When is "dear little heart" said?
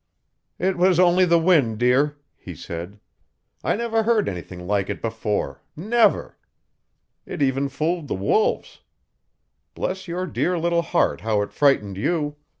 10.25-11.21